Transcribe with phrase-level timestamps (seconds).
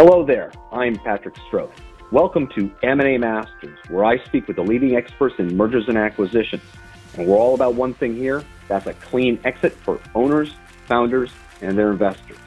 [0.00, 1.72] Hello there, I'm Patrick Stroth.
[2.12, 6.62] Welcome to M&A Masters, where I speak with the leading experts in mergers and acquisitions.
[7.16, 10.54] And we're all about one thing here, that's a clean exit for owners,
[10.86, 11.32] founders,
[11.62, 12.38] and their investors.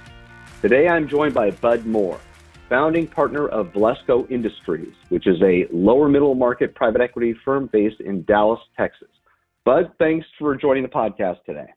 [0.61, 2.21] Today I'm joined by Bud Moore,
[2.69, 7.99] founding partner of Valesco Industries, which is a lower middle market private equity firm based
[7.99, 9.09] in Dallas, Texas.
[9.65, 11.67] Bud, thanks for joining the podcast today.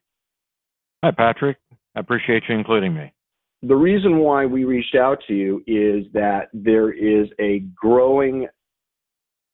[1.03, 1.57] Hi, Patrick.
[1.97, 3.13] I appreciate you including me
[3.67, 8.47] the reason why we reached out to you is that there is a growing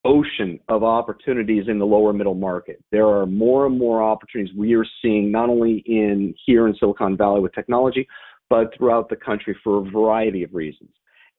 [0.05, 2.83] ocean of opportunities in the lower middle market.
[2.91, 7.17] There are more and more opportunities we are seeing not only in here in Silicon
[7.17, 8.09] Valley with technology,
[8.49, 10.91] but throughout the country for a variety of reasons.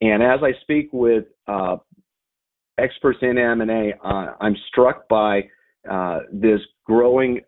[0.02, 1.78] And as I speak with uh,
[2.78, 5.50] experts in M&A, uh, I'm struck by
[5.90, 7.42] uh, this growing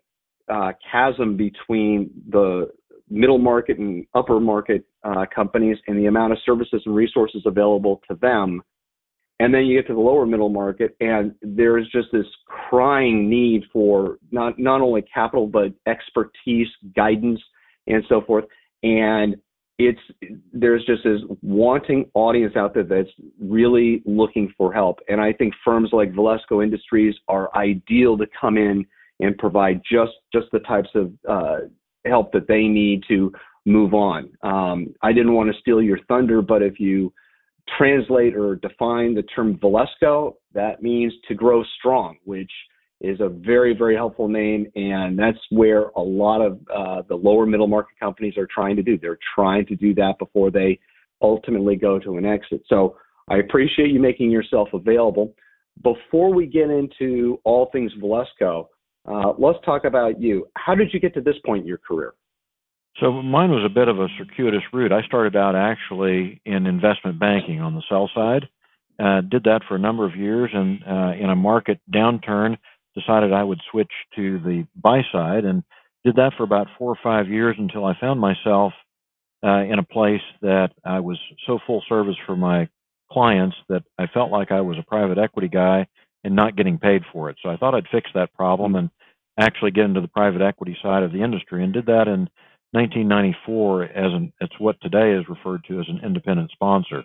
[0.52, 2.68] uh, chasm between the
[3.14, 8.00] middle market and upper market uh, companies and the amount of services and resources available
[8.08, 8.60] to them.
[9.40, 13.64] And then you get to the lower middle market, and there's just this crying need
[13.72, 17.40] for not not only capital but expertise, guidance,
[17.86, 18.44] and so forth.
[18.82, 19.36] And
[19.78, 20.00] it's
[20.52, 25.00] there's just this wanting audience out there that's really looking for help.
[25.08, 28.86] And I think firms like Valesco Industries are ideal to come in
[29.18, 31.56] and provide just just the types of uh,
[32.06, 33.32] help that they need to
[33.66, 34.30] move on.
[34.42, 37.12] Um, I didn't want to steal your thunder, but if you
[37.78, 42.50] translate or define the term Valesco, that means to grow strong, which
[43.00, 44.66] is a very, very helpful name.
[44.74, 48.82] And that's where a lot of uh, the lower middle market companies are trying to
[48.82, 48.98] do.
[48.98, 50.78] They're trying to do that before they
[51.22, 52.62] ultimately go to an exit.
[52.68, 52.96] So
[53.28, 55.34] I appreciate you making yourself available.
[55.82, 58.68] Before we get into all things Valesco,
[59.06, 60.46] uh, let's talk about you.
[60.56, 62.14] How did you get to this point in your career?
[63.00, 64.92] So mine was a bit of a circuitous route.
[64.92, 68.48] I started out actually in investment banking on the sell side.
[69.02, 72.56] Uh, did that for a number of years, and uh, in a market downturn,
[72.94, 75.64] decided I would switch to the buy side, and
[76.04, 78.72] did that for about four or five years until I found myself
[79.44, 82.68] uh, in a place that I was so full service for my
[83.10, 85.88] clients that I felt like I was a private equity guy
[86.24, 87.36] and not getting paid for it.
[87.42, 88.90] So I thought I'd fix that problem and
[89.38, 92.28] actually get into the private equity side of the industry, and did that in
[92.72, 97.04] 1994 as an it's what today is referred to as an independent sponsor.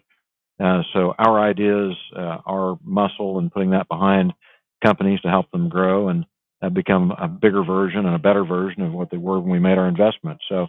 [0.59, 4.33] Uh, so our ideas, uh, our muscle, and putting that behind
[4.83, 6.25] companies to help them grow and
[6.61, 9.59] uh, become a bigger version and a better version of what they were when we
[9.59, 10.39] made our investment.
[10.49, 10.67] So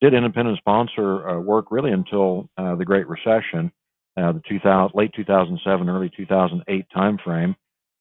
[0.00, 3.72] did independent sponsor uh, work really until uh, the Great Recession,
[4.16, 7.54] uh, the 2000, late 2007, early 2008 timeframe.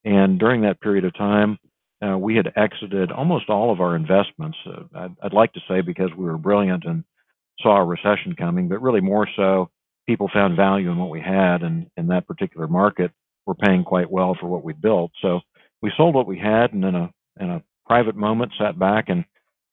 [0.06, 1.58] And during that period of time,
[2.06, 4.58] uh, we had exited almost all of our investments.
[4.66, 7.03] Uh, I'd, I'd, like to say because we were brilliant and
[7.59, 9.69] saw a recession coming, but really more so,
[10.08, 13.12] people found value in what we had, and in that particular market,
[13.46, 15.12] we're paying quite well for what we built.
[15.22, 15.40] So
[15.81, 19.25] we sold what we had, and in a in a private moment, sat back and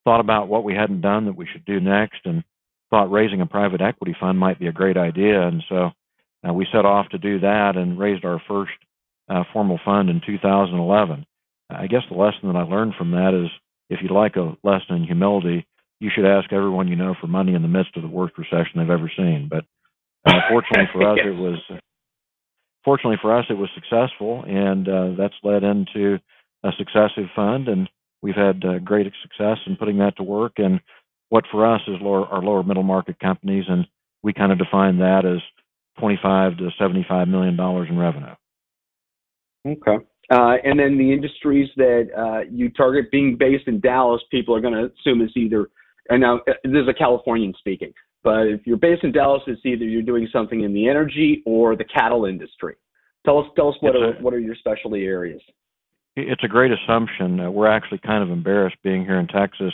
[0.05, 2.43] thought about what we hadn't done that we should do next, and
[2.91, 5.47] thought raising a private equity fund might be a great idea.
[5.47, 5.91] And so
[6.49, 8.73] uh, we set off to do that and raised our first
[9.29, 11.27] uh, formal fund in 2011.
[11.71, 13.51] I guess the lesson that I learned from that is
[13.91, 15.67] if you'd like a lesson in humility,
[16.01, 18.77] you should ask everyone you know for money in the midst of the worst recession
[18.77, 19.49] they've ever seen.
[19.51, 19.65] But
[20.27, 21.59] uh, fortunately for us, it was
[22.85, 26.19] fortunately for us it was successful, and uh, that's led into
[26.65, 27.89] a successive fund, and
[28.23, 30.53] we've had uh, great success in putting that to work.
[30.56, 30.81] And
[31.29, 33.87] what for us is lower, our lower middle market companies, and
[34.23, 35.41] we kind of define that as
[35.99, 38.35] 25 to 75 million dollars in revenue.
[39.67, 40.05] Okay.
[40.31, 44.61] Uh, and then the industries that uh, you target, being based in Dallas, people are
[44.61, 45.69] going to assume it's either,
[46.09, 47.93] and now uh, this is a Californian speaking,
[48.23, 51.77] but if you're based in Dallas, it's either you're doing something in the energy or
[51.77, 52.75] the cattle industry.
[53.27, 55.43] Tell us, tell us what are, what are your specialty areas?
[56.17, 57.41] It's a great assumption.
[57.41, 59.73] Uh, we're actually kind of embarrassed being here in Texas.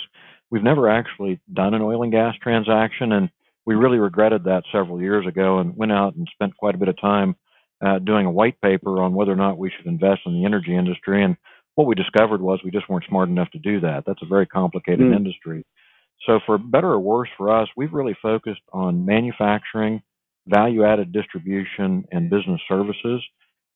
[0.51, 3.31] We've never actually done an oil and gas transaction, and
[3.67, 6.89] we really regretted that several years ago and went out and spent quite a bit
[6.89, 7.37] of time
[7.85, 10.77] uh, doing a white paper on whether or not we should invest in the energy
[10.77, 11.25] industry.
[11.25, 11.37] And
[11.75, 14.05] what we discovered was we just weren't smart enough to do that.
[14.07, 15.17] That's a very complicated mm.
[15.17, 15.65] industry.
[16.27, 20.03] So, for better or worse for us, we've really focused on manufacturing,
[20.47, 23.23] value added distribution, and business services.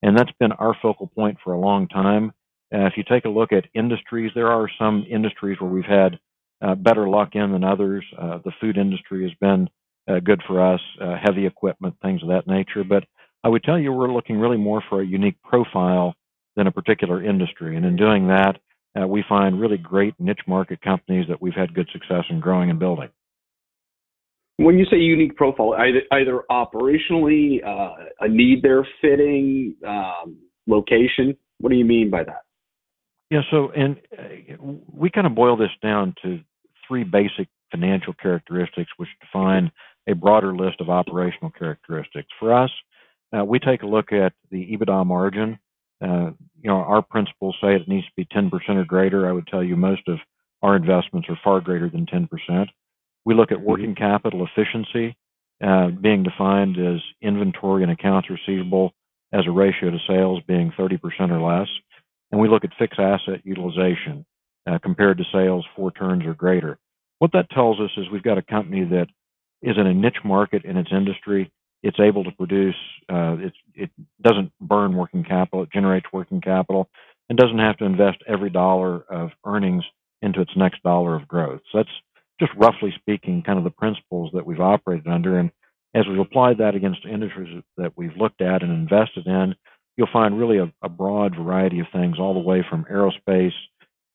[0.03, 2.33] And that's been our focal point for a long time.
[2.75, 6.19] Uh, if you take a look at industries, there are some industries where we've had
[6.61, 8.05] uh, better luck in than others.
[8.19, 9.69] Uh, the food industry has been
[10.09, 12.85] uh, good for us, uh, heavy equipment, things of that nature.
[12.85, 13.05] But
[13.45, 16.15] I would tell you we're looking really more for a unique profile
[16.57, 17.77] than a particular industry.
[17.77, 18.57] And in doing that,
[18.99, 22.71] uh, we find really great niche market companies that we've had good success in growing
[22.71, 23.11] and building.
[24.57, 31.37] When you say unique profile, either, either operationally, uh, a need they're fitting, um, location,
[31.59, 32.43] what do you mean by that?
[33.31, 34.63] Yeah, so and uh,
[34.93, 36.39] we kind of boil this down to
[36.87, 39.73] three basic financial characteristics, which define
[40.09, 42.29] a broader list of operational characteristics.
[42.39, 42.71] For us,
[43.35, 45.59] uh, we take a look at the EBITDA margin.
[46.03, 49.29] Uh, you know, our principles say it needs to be 10% or greater.
[49.29, 50.19] I would tell you most of
[50.63, 52.29] our investments are far greater than 10%.
[53.25, 53.67] We look at mm-hmm.
[53.67, 55.17] working capital efficiency,
[55.63, 58.93] uh, being defined as inventory and accounts receivable
[59.33, 61.01] as a ratio to sales being 30%
[61.31, 61.69] or less.
[62.31, 64.25] And we look at fixed asset utilization
[64.67, 66.79] uh, compared to sales four turns or greater.
[67.19, 69.07] What that tells us is we've got a company that
[69.63, 71.51] is in a niche market in its industry.
[71.87, 73.37] It's able to produce, uh,
[73.75, 73.91] it
[74.23, 76.89] doesn't burn working capital, it generates working capital,
[77.29, 79.85] and doesn't have to invest every dollar of earnings
[80.23, 81.61] into its next dollar of growth.
[81.71, 81.97] So that's
[82.41, 85.39] just roughly speaking, kind of the principles that we've operated under.
[85.39, 85.51] And
[85.95, 89.55] as we've applied that against industries that we've looked at and invested in,
[89.97, 93.53] you'll find really a, a broad variety of things, all the way from aerospace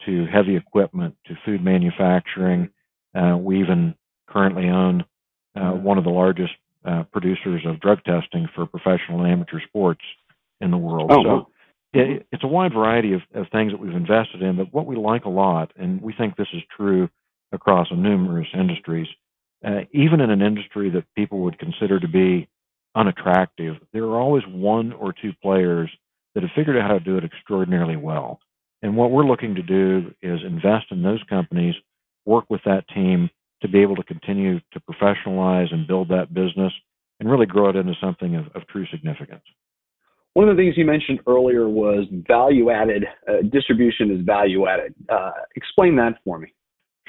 [0.06, 2.69] to heavy equipment to food manufacturing.
[3.16, 3.95] Uh, we even
[4.27, 5.06] currently own
[5.56, 6.54] uh, one of the largest
[6.85, 10.01] uh, producers of drug testing for professional and amateur sports
[10.61, 11.11] in the world.
[11.11, 11.47] Oh, so
[11.93, 14.57] it, it's a wide variety of, of things that we've invested in.
[14.57, 17.09] But what we like a lot, and we think this is true
[17.51, 19.07] across numerous industries,
[19.65, 22.47] uh, even in an industry that people would consider to be
[22.95, 25.89] unattractive, there are always one or two players
[26.33, 28.39] that have figured out how to do it extraordinarily well.
[28.81, 31.75] And what we're looking to do is invest in those companies,
[32.25, 33.29] work with that team
[33.61, 36.73] to be able to continue to professionalize and build that business
[37.19, 39.44] and really grow it into something of, of true significance.
[40.33, 43.06] One of the things you mentioned earlier was value added.
[43.27, 44.94] Uh, distribution is value added.
[45.09, 46.53] Uh, explain that for me.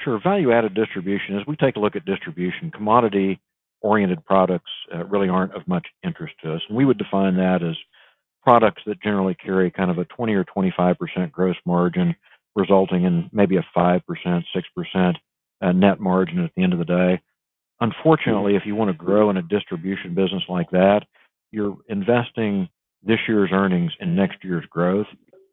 [0.03, 0.19] Sure.
[0.23, 3.39] Value added distribution, as we take a look at distribution, commodity
[3.81, 6.61] oriented products uh, really aren't of much interest to us.
[6.67, 7.75] And we would define that as
[8.43, 12.15] products that generally carry kind of a 20 or 25% gross margin,
[12.55, 15.15] resulting in maybe a 5%, 6%
[15.61, 17.21] uh, net margin at the end of the day.
[17.79, 21.01] Unfortunately, if you want to grow in a distribution business like that,
[21.51, 22.69] you're investing
[23.03, 25.07] this year's earnings in next year's growth,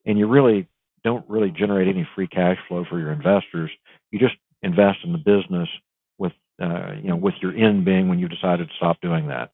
[0.04, 0.68] and you really
[1.04, 3.70] don't really generate any free cash flow for your investors.
[4.10, 5.68] You just invest in the business
[6.18, 9.52] with uh, you know with your end being when you decided to stop doing that.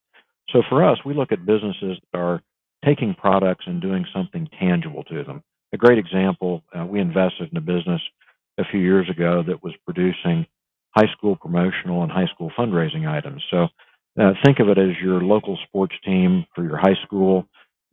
[0.50, 2.42] So for us, we look at businesses that are
[2.84, 5.42] taking products and doing something tangible to them.
[5.72, 8.00] A great example, uh, we invested in a business
[8.58, 10.46] a few years ago that was producing
[10.96, 13.42] high school promotional and high school fundraising items.
[13.50, 13.68] So
[14.20, 17.46] uh, think of it as your local sports team for your high school.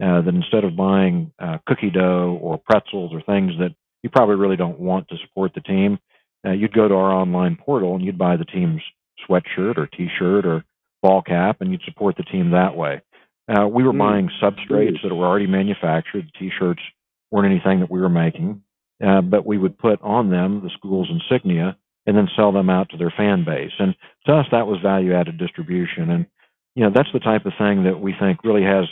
[0.04, 3.70] Uh, that instead of buying uh, cookie dough or pretzels or things that
[4.02, 6.00] you probably really don't want to support the team,
[6.44, 8.82] uh, you'd go to our online portal and you'd buy the team's
[9.30, 10.64] sweatshirt or T-shirt or
[11.04, 13.02] ball cap, and you'd support the team that way.
[13.48, 14.00] Uh, we were mm.
[14.00, 16.26] buying substrates that were already manufactured.
[16.26, 16.82] The T-shirts
[17.30, 18.64] weren't anything that we were making,
[19.06, 22.90] uh, but we would put on them the school's insignia and then sell them out
[22.90, 23.72] to their fan base.
[23.80, 23.96] And
[24.26, 26.10] to us, that was value-added distribution.
[26.10, 26.26] And
[26.76, 28.86] you know, that's the type of thing that we think really has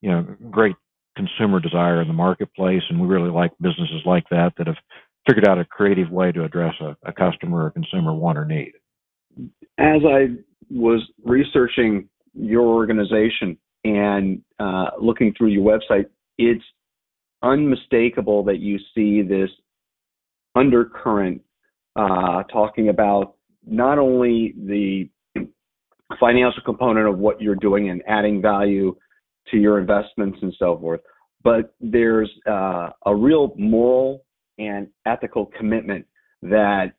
[0.00, 0.76] you know great
[1.16, 4.76] consumer desire in the marketplace, and we really like businesses like that that have
[5.26, 8.72] figured out a creative way to address a, a customer or consumer want or need.
[9.78, 10.28] As I
[10.70, 16.06] was researching your organization and uh, looking through your website,
[16.38, 16.64] it's
[17.44, 19.50] unmistakable that you see this
[20.54, 21.42] undercurrent
[21.96, 23.34] uh, talking about
[23.66, 25.08] not only the
[26.20, 28.94] financial component of what you're doing and adding value
[29.50, 31.00] to your investments and so forth,
[31.42, 34.24] but there's uh, a real moral
[34.58, 36.06] and ethical commitment
[36.42, 36.92] that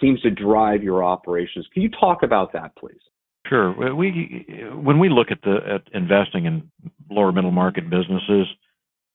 [0.00, 1.66] seems to drive your operations.
[1.72, 3.00] Can you talk about that, please?
[3.48, 3.94] Sure.
[3.94, 6.68] We when we look at the at investing in
[7.08, 8.46] lower middle market businesses,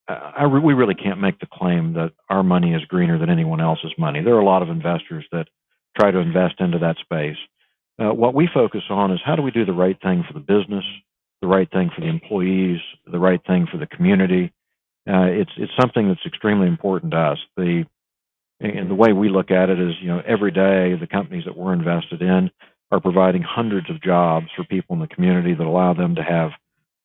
[0.07, 3.93] I, we really can't make the claim that our money is greener than anyone else's
[3.97, 4.21] money.
[4.21, 5.47] There are a lot of investors that
[5.99, 7.37] try to invest into that space.
[7.99, 10.39] Uh, what we focus on is how do we do the right thing for the
[10.39, 10.83] business,
[11.41, 14.51] the right thing for the employees, the right thing for the community.
[15.07, 17.37] Uh, it's it's something that's extremely important to us.
[17.57, 17.85] The
[18.59, 21.57] and the way we look at it is, you know, every day the companies that
[21.57, 22.51] we're invested in
[22.91, 26.51] are providing hundreds of jobs for people in the community that allow them to have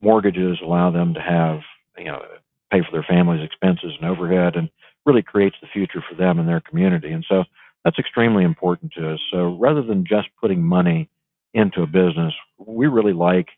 [0.03, 1.61] mortgages, allow them to have,
[1.97, 2.21] you know,
[2.70, 4.68] pay for their family's expenses and overhead, and
[5.04, 7.12] really creates the future for them and their community.
[7.12, 7.44] And so
[7.85, 9.20] that's extremely important to us.
[9.30, 11.08] So rather than just putting money
[11.54, 13.49] into a business, we really like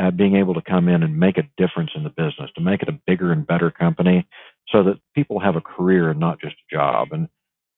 [0.00, 2.82] uh, being able to come in and make a difference in the business, to make
[2.82, 4.26] it a bigger and better company,
[4.68, 7.08] so that people have a career and not just a job.
[7.12, 7.28] And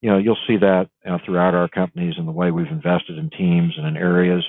[0.02, 3.30] you know, you'll see that uh, throughout our companies and the way we've invested in
[3.30, 4.44] teams and in areas.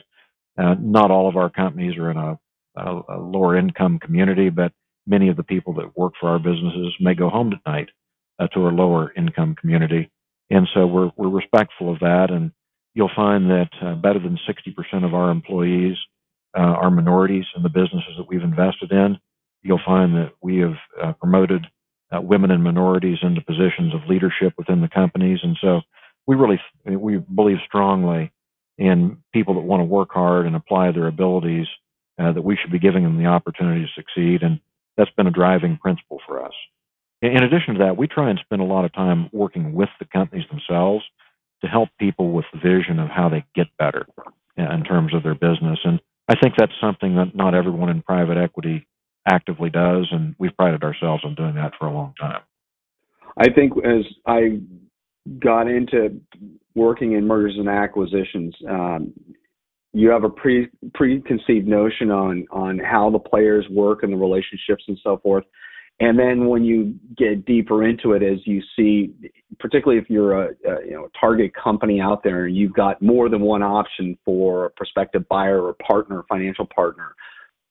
[0.58, 2.40] Uh, not all of our companies are in a,
[2.76, 4.72] a, a, lower income community, but
[5.06, 7.90] many of the people that work for our businesses may go home tonight
[8.40, 10.10] uh, to a lower income community.
[10.50, 12.28] And so we're, we're respectful of that.
[12.30, 12.52] And
[12.94, 15.98] you'll find that uh, better than 60% of our employees
[16.58, 19.18] uh, are minorities in the businesses that we've invested in.
[19.64, 21.66] You'll find that we have uh, promoted
[22.16, 25.40] uh, women and minorities into positions of leadership within the companies.
[25.42, 25.82] And so
[26.28, 28.32] we really, we believe strongly
[28.78, 31.68] in people that want to work hard and apply their abilities,
[32.20, 34.44] uh, that we should be giving them the opportunity to succeed.
[34.44, 34.60] And
[34.98, 36.54] that's been a driving principle for us.
[37.22, 40.06] In addition to that, we try and spend a lot of time working with the
[40.06, 41.04] companies themselves
[41.62, 44.06] to help people with the vision of how they get better
[44.58, 45.80] in terms of their business.
[45.86, 48.86] And I think that's something that not everyone in private equity
[49.28, 52.42] actively does, and we've prided ourselves on doing that for a long time.
[53.38, 54.60] I think as I
[55.40, 56.20] got into
[56.76, 59.14] working in mergers and acquisitions, um,
[59.94, 64.84] you have a pre preconceived notion on on how the players work and the relationships
[64.88, 65.46] and so forth.
[66.00, 69.14] And then when you get deeper into it, as you see,
[69.60, 73.30] particularly if you're a, a you know target company out there, and you've got more
[73.30, 77.16] than one option for a prospective buyer or partner, financial partner.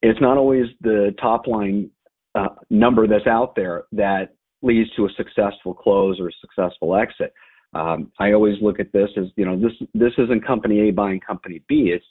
[0.02, 1.90] It's not always the top line
[2.34, 7.34] uh, number that's out there that leads to a successful close or a successful exit.
[7.74, 11.20] Um, I always look at this as you know this this isn't company A buying
[11.20, 11.92] company B.
[11.94, 12.04] It's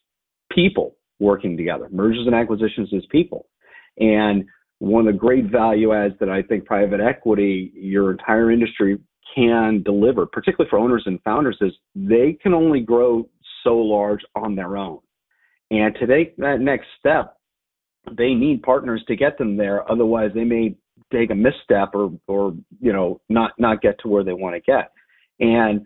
[0.51, 1.87] people working together.
[1.91, 3.47] Mergers and acquisitions is people,
[3.99, 4.45] and
[4.79, 8.97] one of the great value adds that I think private equity, your entire industry
[9.35, 13.29] can deliver, particularly for owners and founders, is they can only grow
[13.63, 14.99] so large on their own.
[15.69, 17.37] And to take that next step,
[18.17, 19.89] they need partners to get them there.
[19.89, 20.75] Otherwise, they may
[21.13, 24.61] take a misstep or, or you know, not not get to where they want to
[24.61, 24.91] get.
[25.39, 25.81] And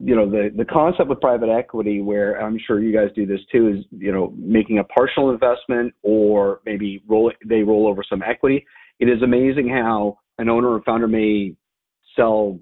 [0.00, 3.40] you know the the concept with private equity where i'm sure you guys do this
[3.50, 8.22] too is you know making a partial investment or maybe roll they roll over some
[8.22, 8.64] equity.
[9.00, 11.54] It is amazing how an owner or founder may
[12.16, 12.58] sell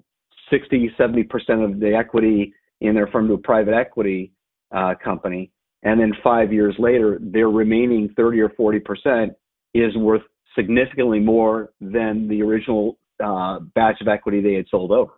[0.49, 1.25] 60 70%
[1.63, 4.31] of the equity in their firm to a private equity
[4.71, 5.51] uh, company.
[5.83, 9.33] And then five years later their remaining 30 or 40%
[9.73, 10.21] is worth
[10.55, 15.13] significantly more than the original uh, batch of equity they had sold over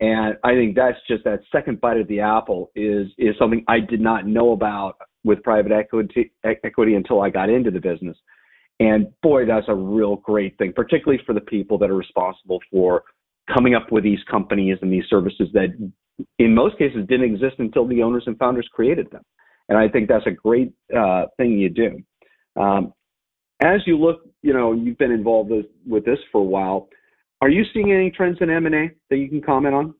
[0.00, 3.80] and I think that's just that second bite of the apple is is something I
[3.80, 8.16] did not know about with private equity equity until I got into the business.
[8.80, 13.02] And boy, that's a real great thing, particularly for the people that are responsible for
[13.54, 15.68] coming up with these companies and these services that
[16.38, 19.22] in most cases didn't exist until the owners and founders created them.
[19.68, 21.98] And I think that's a great uh, thing you do.
[22.60, 22.94] Um,
[23.62, 26.88] as you look, you know, you've been involved with, with this for a while.
[27.40, 29.94] Are you seeing any trends in M&A that you can comment on?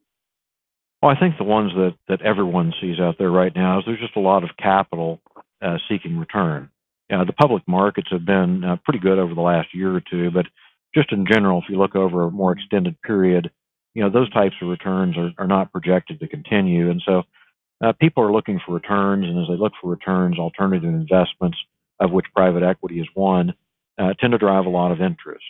[1.00, 1.72] Well, I think the ones
[2.08, 5.20] that, everyone sees out there right now is there's just a lot of capital
[5.62, 6.70] uh, seeking return.
[7.10, 10.30] Uh, the public markets have been uh, pretty good over the last year or two,
[10.30, 10.46] but
[10.94, 13.50] just in general, if you look over a more extended period,
[13.94, 17.22] you know those types of returns are, not projected to continue, and so
[18.00, 21.58] people are looking for returns, and as they look for returns, alternative investments,
[21.98, 23.52] of which private equity is one,
[24.20, 25.44] tend to drive a lot of interest.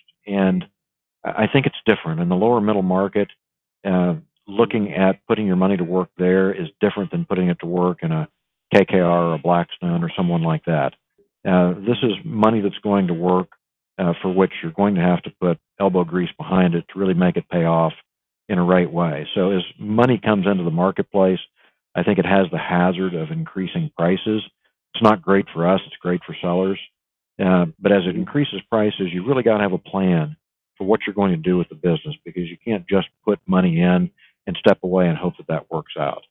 [1.25, 3.29] I think it's different in the lower middle market.
[3.85, 4.15] Uh,
[4.47, 7.99] looking at putting your money to work there is different than putting it to work
[8.03, 8.29] in a
[8.75, 10.95] KKR or a Blackstone or someone like that.
[11.47, 13.49] Uh, this is money that's going to work
[13.99, 17.15] uh, for which you're going to have to put elbow grease behind it to really
[17.15, 17.93] make it pay off
[18.49, 19.27] in a right way.
[19.35, 21.39] So as money comes into the marketplace,
[21.95, 24.43] I think it has the hazard of increasing prices.
[24.95, 26.79] It's not great for us; it's great for sellers.
[27.43, 30.37] Uh, but as it increases prices, you really got to have a plan
[30.81, 33.83] for what you're going to do with the business because you can't just put money
[33.83, 34.11] in
[34.49, 36.25] and step away and hope that that works out.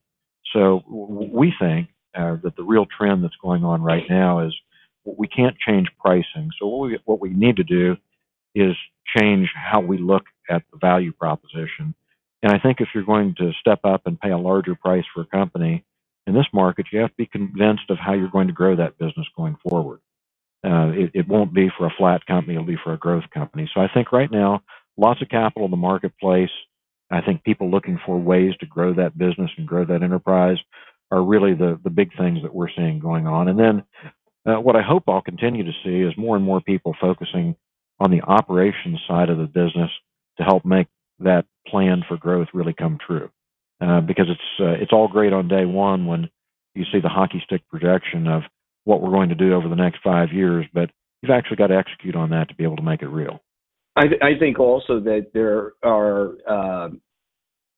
[0.53, 4.55] So we think uh, that the real trend that's going on right now is
[5.05, 6.51] we can't change pricing.
[6.59, 7.97] So what we what we need to do
[8.55, 8.75] is
[9.17, 11.95] change how we look at the value proposition.
[12.43, 15.21] And I think if you're going to step up and pay a larger price for
[15.21, 15.85] a company
[16.27, 18.97] in this market, you have to be convinced of how you're going to grow that
[18.99, 19.99] business going forward.
[20.63, 23.69] Uh, it, it won't be for a flat company; it'll be for a growth company.
[23.73, 24.61] So I think right now,
[24.97, 26.49] lots of capital in the marketplace.
[27.11, 30.57] I think people looking for ways to grow that business and grow that enterprise
[31.11, 33.47] are really the the big things that we're seeing going on.
[33.47, 33.83] And then
[34.45, 37.55] uh, what I hope I'll continue to see is more and more people focusing
[37.99, 39.89] on the operations side of the business
[40.37, 40.87] to help make
[41.19, 43.29] that plan for growth really come true.
[43.81, 46.29] Uh, because it's uh, it's all great on day one when
[46.75, 48.43] you see the hockey stick projection of
[48.89, 50.89] what we're going to do over the next five years, but
[51.21, 53.39] you've actually got to execute on that to be able to make it real.
[53.95, 56.89] I, th- I think also that there are, uh,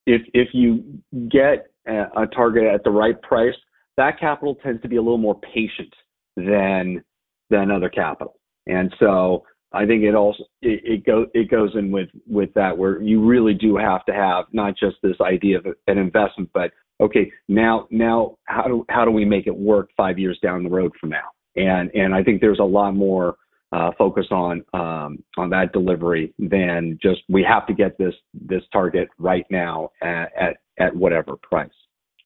[0.07, 3.55] if if you get a, a target at the right price,
[3.97, 5.93] that capital tends to be a little more patient
[6.37, 7.03] than
[7.49, 8.39] than other capital.
[8.67, 12.77] And so I think it also it, it goes it goes in with with that
[12.77, 16.71] where you really do have to have not just this idea of an investment, but
[17.01, 20.69] okay, now now how do how do we make it work five years down the
[20.69, 21.29] road from now?
[21.55, 23.35] And and I think there's a lot more
[23.71, 28.63] uh, focus on um, on that delivery than just we have to get this this
[28.73, 31.69] target right now at at, at whatever price.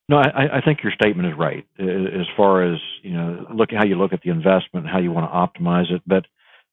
[0.08, 3.46] No, I, I think your statement is right as far as you know.
[3.54, 6.02] Look at how you look at the investment, how you want to optimize it.
[6.06, 6.25] But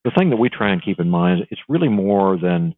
[0.05, 2.75] the thing that we try and keep in mind is it's really more than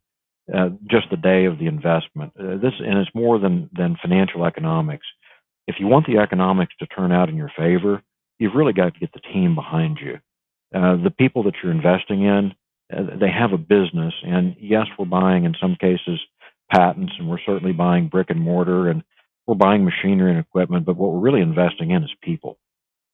[0.53, 2.33] uh, just the day of the investment.
[2.39, 5.07] Uh, this and it's more than than financial economics.
[5.67, 8.03] If you want the economics to turn out in your favor,
[8.39, 10.19] you've really got to get the team behind you.
[10.75, 12.53] Uh, the people that you're investing in,
[12.93, 16.21] uh, they have a business, and yes, we're buying in some cases
[16.71, 19.03] patents, and we're certainly buying brick and mortar, and
[19.47, 20.85] we're buying machinery and equipment.
[20.85, 22.59] But what we're really investing in is people,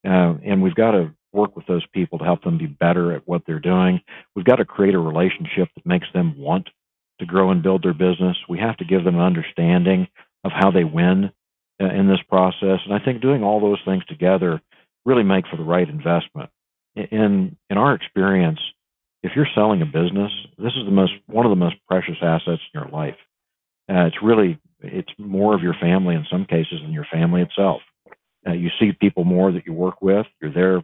[0.04, 3.26] uh, and we've got to work with those people to help them be better at
[3.26, 4.00] what they're doing.
[4.34, 6.68] We've got to create a relationship that makes them want
[7.20, 8.36] to grow and build their business.
[8.48, 10.08] We have to give them an understanding
[10.44, 11.30] of how they win
[11.80, 12.80] uh, in this process.
[12.84, 14.60] And I think doing all those things together
[15.04, 16.50] really make for the right investment.
[16.96, 18.58] In in our experience,
[19.22, 22.62] if you're selling a business, this is the most one of the most precious assets
[22.74, 23.16] in your life.
[23.88, 27.82] Uh, it's really it's more of your family in some cases than your family itself.
[28.46, 30.26] Uh, you see people more that you work with.
[30.40, 30.82] You're there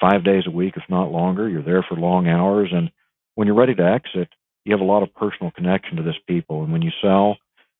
[0.00, 1.48] five days a week, if not longer.
[1.48, 2.70] You're there for long hours.
[2.72, 2.90] And
[3.34, 4.28] when you're ready to exit,
[4.64, 6.62] you have a lot of personal connection to this people.
[6.62, 7.36] And when you sell,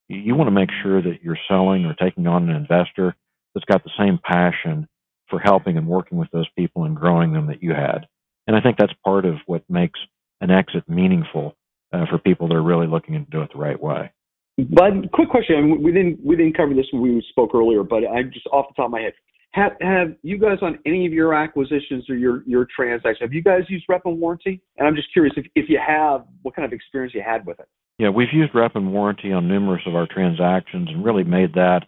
[0.08, 3.14] you, want to make sure that you're selling or taking on an investor
[3.54, 4.88] that's got the same passion
[5.28, 8.06] for helping and working with those people and growing them that you had.
[8.46, 10.00] And I think that's part of what makes
[10.40, 11.56] an exit meaningful
[11.92, 14.10] uh, for people that are really looking to do it the right way.
[14.58, 18.25] But quick question: we didn't we didn't cover this when we spoke earlier, but I
[18.25, 19.12] just off the top of my head,
[19.52, 23.19] have have you guys on any of your acquisitions or your your transactions?
[23.21, 24.61] Have you guys used rep and warranty?
[24.77, 27.59] And I'm just curious if if you have, what kind of experience you had with
[27.61, 27.68] it?
[27.99, 31.81] Yeah, we've used rep and warranty on numerous of our transactions and really made that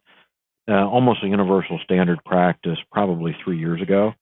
[0.69, 4.13] uh, almost a universal standard practice probably three years ago.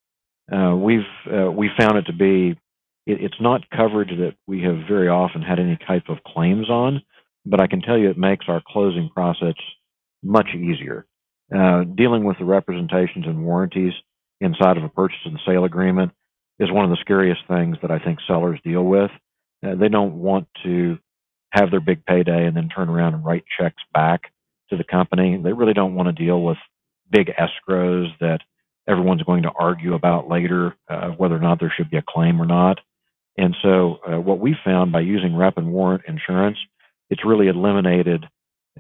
[0.53, 1.01] Uh, we've
[1.33, 2.59] uh, we found it to be
[3.07, 7.03] it, it's not coverage that we have very often had any type of claims on,
[7.47, 9.55] but I can tell you it makes our closing process
[10.23, 11.07] much easier.
[11.55, 13.95] Uh, dealing with the representations and warranties
[14.41, 16.13] inside of a purchase and sale agreement
[16.59, 19.11] is one of the scariest things that I think sellers deal with.
[19.65, 20.99] Uh, they don't want to
[21.51, 24.33] have their big payday and then turn around and write checks back
[24.71, 25.41] to the company.
[25.43, 26.59] They really don't want to deal with
[27.11, 28.41] big escrows that
[28.87, 32.41] everyone's going to argue about later uh, whether or not there should be a claim
[32.41, 32.81] or not.
[33.37, 36.59] And so, uh, what we found by using rep and warrant insurance,
[37.09, 38.27] it's really eliminated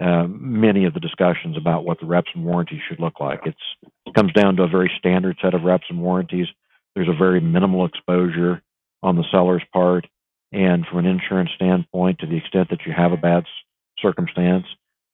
[0.00, 3.40] uh, many of the discussions about what the reps and warranties should look like.
[3.44, 3.58] It's,
[4.06, 6.46] it comes down to a very standard set of reps and warranties.
[6.94, 8.62] There's a very minimal exposure
[9.02, 10.06] on the seller's part.
[10.52, 13.44] And from an insurance standpoint, to the extent that you have a bad
[14.00, 14.64] circumstance,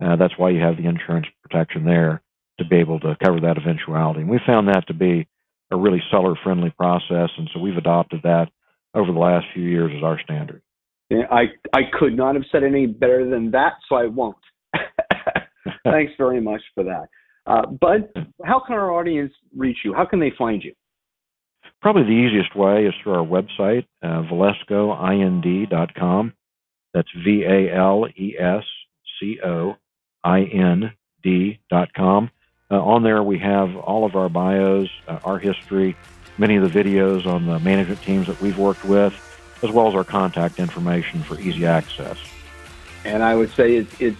[0.05, 2.23] uh, that's why you have the insurance protection there
[2.59, 4.21] to be able to cover that eventuality.
[4.21, 5.27] And we found that to be
[5.71, 7.31] a really seller friendly process.
[7.37, 8.49] And so we've adopted that
[8.95, 10.63] over the last few years as our standard.
[11.31, 14.37] I, I could not have said any better than that, so I won't.
[15.93, 17.09] Thanks very much for that.
[17.47, 18.09] Uh, Bud,
[18.45, 19.93] how can our audience reach you?
[19.93, 20.73] How can they find you?
[21.83, 26.33] Probably the easiest way is through our website, uh, valescoind.com.
[26.95, 28.65] That's V A L E S
[29.21, 29.77] C O
[30.23, 30.93] I N
[31.23, 32.31] D.com.
[32.71, 35.95] Uh, on there, we have all of our bios, uh, our history,
[36.39, 39.13] many of the videos on the management teams that we've worked with,
[39.63, 42.17] as well as our contact information for easy access.
[43.05, 44.17] And I would say it's, it's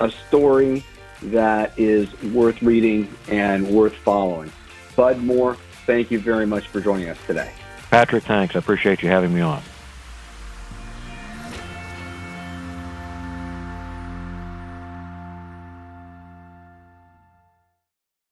[0.00, 0.82] a story
[1.22, 4.52] that is worth reading and worth following.
[4.96, 7.50] Bud Moore, thank you very much for joining us today.
[7.90, 8.56] Patrick, thanks.
[8.56, 9.62] I appreciate you having me on.